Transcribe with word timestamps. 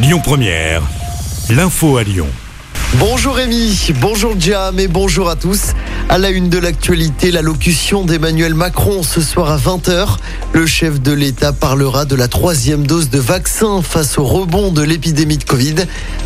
Lyon 0.00 0.20
Première, 0.22 0.82
l'info 1.50 1.96
à 1.96 2.04
Lyon. 2.04 2.28
Bonjour 3.00 3.34
Rémi, 3.34 3.90
bonjour 4.00 4.38
Jam 4.38 4.78
et 4.78 4.86
bonjour 4.86 5.28
à 5.28 5.34
tous. 5.34 5.72
À 6.08 6.18
la 6.18 6.30
une 6.30 6.48
de 6.48 6.58
l'actualité, 6.58 7.32
l'allocution 7.32 8.04
d'Emmanuel 8.04 8.54
Macron 8.54 9.02
ce 9.02 9.20
soir 9.20 9.50
à 9.50 9.56
20h. 9.58 10.18
Le 10.52 10.66
chef 10.66 11.00
de 11.00 11.10
l'État 11.10 11.52
parlera 11.52 12.04
de 12.04 12.14
la 12.14 12.28
troisième 12.28 12.86
dose 12.86 13.10
de 13.10 13.18
vaccin 13.18 13.82
face 13.82 14.18
au 14.18 14.24
rebond 14.24 14.70
de 14.70 14.82
l'épidémie 14.82 15.38
de 15.38 15.44
Covid. 15.44 15.74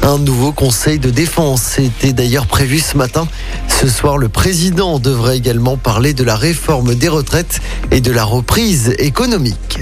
Un 0.03 0.19
nouveau 0.19 0.53
conseil 0.53 0.99
de 0.99 1.09
défense 1.09 1.79
était 1.79 2.13
d'ailleurs 2.13 2.47
prévu 2.47 2.79
ce 2.79 2.99
matin. 2.99 3.27
Ce 3.69 3.89
soir, 3.89 4.19
le 4.19 4.29
président 4.29 4.99
devrait 4.99 5.39
également 5.39 5.79
parler 5.79 6.13
de 6.13 6.25
la 6.25 6.37
réforme 6.37 6.95
des 6.95 7.09
retraites 7.09 7.63
et 7.91 8.03
de 8.03 8.13
la 8.13 8.25
reprise 8.25 8.95
économique. 8.99 9.81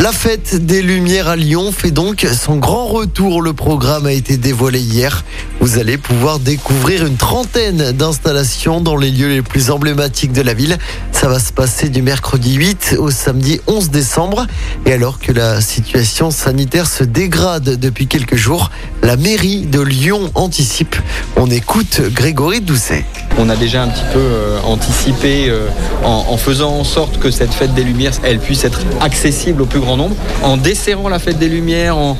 La 0.00 0.12
fête 0.12 0.64
des 0.64 0.80
Lumières 0.80 1.28
à 1.28 1.36
Lyon 1.36 1.72
fait 1.72 1.90
donc 1.90 2.26
son 2.32 2.56
grand 2.56 2.86
retour. 2.86 3.42
Le 3.42 3.52
programme 3.52 4.06
a 4.06 4.12
été 4.12 4.38
dévoilé 4.38 4.80
hier. 4.80 5.24
Vous 5.60 5.78
allez 5.78 5.98
pouvoir 5.98 6.38
découvrir 6.38 7.04
une 7.04 7.18
trentaine 7.18 7.92
d'installations 7.92 8.80
dans 8.80 8.96
les 8.96 9.10
lieux 9.10 9.28
les 9.28 9.42
plus 9.42 9.70
emblématiques 9.70 10.32
de 10.32 10.40
la 10.40 10.54
ville. 10.54 10.78
Ça 11.12 11.28
va 11.28 11.38
se 11.38 11.52
passer 11.52 11.90
du 11.90 12.00
mercredi 12.00 12.54
8 12.54 12.96
au 12.98 13.10
samedi 13.10 13.60
11 13.66 13.90
décembre. 13.90 14.46
Et 14.86 14.92
alors 14.94 15.18
que 15.18 15.32
la 15.32 15.60
situation 15.60 16.30
sanitaire 16.30 16.86
se 16.86 17.04
dégrade 17.04 17.78
depuis 17.78 18.06
quelques 18.06 18.36
jours, 18.36 18.70
la 19.02 19.18
mairie 19.18 19.66
de 19.66 19.82
Lyon 19.82 20.30
anticipe. 20.34 20.96
On 21.36 21.50
écoute 21.50 22.00
Grégory 22.10 22.62
Doucet. 22.62 23.04
On 23.38 23.50
a 23.50 23.56
déjà 23.56 23.82
un 23.82 23.88
petit 23.88 24.04
peu 24.14 24.18
euh, 24.18 24.60
anticipé 24.64 25.50
euh, 25.50 25.68
en, 26.02 26.36
faisant 26.38 26.72
en 26.72 26.84
sorte 26.84 27.18
que 27.18 27.30
cette 27.30 27.52
fête 27.52 27.74
des 27.74 27.84
Lumières, 27.84 28.12
elle 28.22 28.38
puisse 28.38 28.64
être 28.64 28.80
accessible 29.00 29.60
au 29.62 29.66
plus 29.66 29.80
grand 29.80 29.98
nombre, 29.98 30.16
en 30.42 30.56
desserrant 30.56 31.10
la 31.10 31.18
fête 31.18 31.38
des 31.38 31.48
Lumières, 31.48 31.96
en 31.96 32.16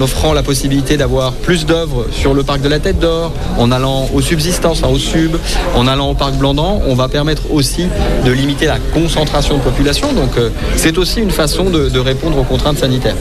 offrant 0.00 0.32
la 0.32 0.42
possibilité 0.42 0.96
d'avoir 0.96 1.32
plus 1.32 1.66
d'œuvres 1.66 2.03
sur 2.10 2.34
le 2.34 2.42
parc 2.42 2.60
de 2.60 2.68
la 2.68 2.78
Tête 2.80 2.98
d'Or, 2.98 3.32
en 3.58 3.70
allant 3.72 4.08
aux 4.14 4.20
subsistances, 4.20 4.82
hein, 4.84 4.88
au 4.92 4.98
sub, 4.98 5.36
en 5.74 5.86
allant 5.86 6.10
au 6.10 6.14
parc 6.14 6.34
Blandan, 6.34 6.80
on 6.86 6.94
va 6.94 7.08
permettre 7.08 7.42
aussi 7.52 7.86
de 8.24 8.30
limiter 8.32 8.66
la 8.66 8.78
concentration 8.92 9.56
de 9.58 9.62
population. 9.62 10.12
Donc 10.12 10.36
euh, 10.38 10.50
c'est 10.76 10.98
aussi 10.98 11.20
une 11.20 11.30
façon 11.30 11.70
de- 11.70 11.88
de 11.88 11.98
répondre 11.98 12.38
aux 12.38 12.44
contraintes 12.44 12.78
sanitaires. 12.78 13.16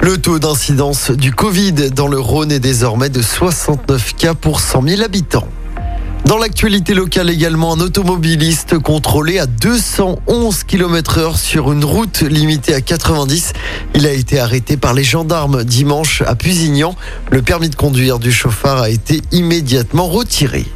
Le 0.00 0.18
taux 0.18 0.38
d'incidence 0.38 1.10
du 1.10 1.32
Covid 1.32 1.72
dans 1.94 2.06
le 2.08 2.20
Rhône 2.20 2.52
est 2.52 2.60
désormais 2.60 3.08
de 3.08 3.22
69 3.22 4.14
cas 4.16 4.34
pour 4.34 4.60
100 4.60 4.82
000 4.86 5.02
habitants. 5.02 5.48
Dans 6.26 6.38
l'actualité 6.38 6.92
locale 6.92 7.30
également, 7.30 7.74
un 7.74 7.80
automobiliste 7.80 8.80
contrôlé 8.80 9.38
à 9.38 9.46
211 9.46 10.64
km 10.64 11.18
heure 11.18 11.38
sur 11.38 11.70
une 11.70 11.84
route 11.84 12.22
limitée 12.22 12.74
à 12.74 12.80
90. 12.80 13.52
Il 13.94 14.08
a 14.08 14.12
été 14.12 14.40
arrêté 14.40 14.76
par 14.76 14.92
les 14.92 15.04
gendarmes 15.04 15.62
dimanche 15.62 16.24
à 16.26 16.34
Pusignan. 16.34 16.96
Le 17.30 17.42
permis 17.42 17.68
de 17.68 17.76
conduire 17.76 18.18
du 18.18 18.32
chauffard 18.32 18.82
a 18.82 18.90
été 18.90 19.22
immédiatement 19.30 20.08
retiré. 20.08 20.66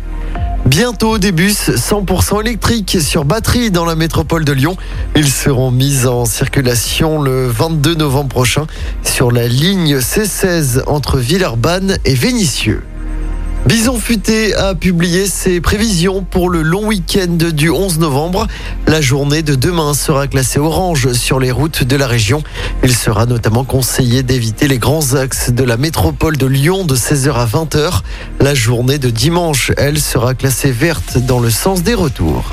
Bientôt 0.66 1.18
des 1.18 1.32
bus 1.32 1.70
100% 1.70 2.42
électriques 2.42 2.98
sur 3.00 3.24
batterie 3.24 3.72
dans 3.72 3.84
la 3.84 3.96
métropole 3.96 4.44
de 4.44 4.52
Lyon. 4.52 4.76
Ils 5.16 5.32
seront 5.32 5.72
mis 5.72 6.06
en 6.06 6.26
circulation 6.26 7.20
le 7.20 7.48
22 7.48 7.96
novembre 7.96 8.28
prochain 8.28 8.68
sur 9.02 9.32
la 9.32 9.48
ligne 9.48 9.96
C16 9.96 10.84
entre 10.86 11.18
Villeurbanne 11.18 11.98
et 12.04 12.14
Vénissieux. 12.14 12.84
Bison 13.66 13.98
Futé 13.98 14.54
a 14.54 14.74
publié 14.74 15.26
ses 15.26 15.60
prévisions 15.60 16.22
pour 16.22 16.48
le 16.48 16.62
long 16.62 16.86
week-end 16.86 17.36
du 17.52 17.68
11 17.70 17.98
novembre. 17.98 18.46
La 18.86 19.02
journée 19.02 19.42
de 19.42 19.54
demain 19.54 19.92
sera 19.92 20.26
classée 20.26 20.58
orange 20.58 21.12
sur 21.12 21.38
les 21.38 21.50
routes 21.50 21.84
de 21.84 21.96
la 21.96 22.06
région. 22.06 22.42
Il 22.82 22.96
sera 22.96 23.26
notamment 23.26 23.64
conseillé 23.64 24.22
d'éviter 24.22 24.66
les 24.66 24.78
grands 24.78 25.14
axes 25.14 25.50
de 25.50 25.62
la 25.62 25.76
métropole 25.76 26.38
de 26.38 26.46
Lyon 26.46 26.84
de 26.84 26.96
16h 26.96 27.32
à 27.34 27.46
20h. 27.46 28.00
La 28.40 28.54
journée 28.54 28.98
de 28.98 29.10
dimanche, 29.10 29.72
elle, 29.76 30.00
sera 30.00 30.34
classée 30.34 30.72
verte 30.72 31.18
dans 31.18 31.38
le 31.38 31.50
sens 31.50 31.82
des 31.82 31.94
retours. 31.94 32.52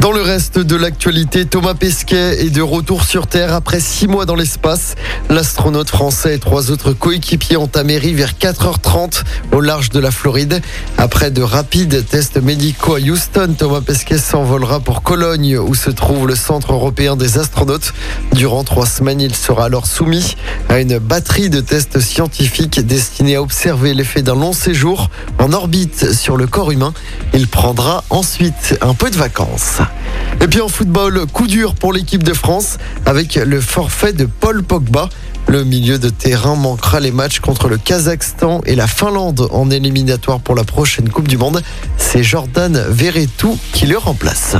Dans 0.00 0.12
le 0.12 0.22
reste 0.22 0.58
de 0.58 0.76
l'actualité, 0.76 1.44
Thomas 1.44 1.74
Pesquet 1.74 2.42
est 2.42 2.48
de 2.48 2.62
retour 2.62 3.04
sur 3.04 3.26
Terre 3.26 3.52
après 3.52 3.80
six 3.80 4.08
mois 4.08 4.24
dans 4.24 4.34
l'espace. 4.34 4.94
L'astronaute 5.28 5.90
français 5.90 6.36
et 6.36 6.38
trois 6.38 6.70
autres 6.70 6.94
coéquipiers 6.94 7.58
ont 7.58 7.70
améri 7.74 8.14
vers 8.14 8.32
4h30 8.32 9.24
au 9.52 9.60
large 9.60 9.90
de 9.90 10.00
la 10.00 10.10
Floride. 10.10 10.62
Après 10.96 11.30
de 11.30 11.42
rapides 11.42 12.06
tests 12.08 12.42
médicaux 12.42 12.94
à 12.94 12.98
Houston, 12.98 13.54
Thomas 13.58 13.82
Pesquet 13.82 14.16
s'envolera 14.16 14.80
pour 14.80 15.02
Cologne 15.02 15.58
où 15.58 15.74
se 15.74 15.90
trouve 15.90 16.26
le 16.26 16.34
Centre 16.34 16.72
européen 16.72 17.14
des 17.14 17.36
astronautes. 17.36 17.92
Durant 18.32 18.64
trois 18.64 18.86
semaines, 18.86 19.20
il 19.20 19.34
sera 19.34 19.66
alors 19.66 19.86
soumis 19.86 20.34
à 20.70 20.80
une 20.80 20.98
batterie 20.98 21.50
de 21.50 21.60
tests 21.60 22.00
scientifiques 22.00 22.80
destinés 22.80 23.36
à 23.36 23.42
observer 23.42 23.92
l'effet 23.92 24.22
d'un 24.22 24.34
long 24.34 24.54
séjour 24.54 25.10
en 25.38 25.52
orbite 25.52 26.14
sur 26.14 26.38
le 26.38 26.46
corps 26.46 26.70
humain. 26.70 26.94
Il 27.34 27.48
prendra 27.48 28.02
ensuite 28.08 28.78
un 28.80 28.94
peu 28.94 29.10
de 29.10 29.16
vacances. 29.16 29.82
Et 30.42 30.46
puis 30.46 30.60
en 30.60 30.68
football, 30.68 31.26
coup 31.32 31.46
dur 31.46 31.74
pour 31.74 31.92
l'équipe 31.92 32.22
de 32.22 32.32
France 32.32 32.78
avec 33.06 33.34
le 33.34 33.60
forfait 33.60 34.12
de 34.12 34.24
Paul 34.24 34.62
Pogba. 34.62 35.08
Le 35.48 35.64
milieu 35.64 35.98
de 35.98 36.08
terrain 36.08 36.54
manquera 36.54 37.00
les 37.00 37.10
matchs 37.10 37.40
contre 37.40 37.68
le 37.68 37.76
Kazakhstan 37.76 38.60
et 38.66 38.74
la 38.74 38.86
Finlande 38.86 39.48
en 39.50 39.70
éliminatoire 39.70 40.40
pour 40.40 40.54
la 40.54 40.64
prochaine 40.64 41.08
Coupe 41.08 41.28
du 41.28 41.36
Monde. 41.36 41.62
C'est 41.96 42.22
Jordan 42.22 42.86
Verretou 42.88 43.58
qui 43.72 43.86
le 43.86 43.98
remplace. 43.98 44.56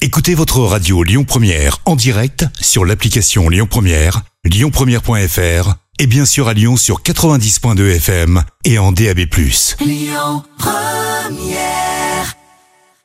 Écoutez 0.00 0.34
votre 0.34 0.60
radio 0.60 1.02
Lyon 1.02 1.24
Première 1.24 1.78
en 1.84 1.96
direct 1.96 2.46
sur 2.60 2.84
l'application 2.84 3.48
Lyon 3.48 3.66
Première, 3.68 4.22
lyonpremière.fr 4.44 5.74
et 5.98 6.06
bien 6.06 6.24
sûr 6.24 6.48
à 6.48 6.54
Lyon 6.54 6.76
sur 6.76 7.02
90.2 7.02 7.96
FM 7.96 8.42
et 8.64 8.78
en 8.78 8.92
DAB+. 8.92 9.26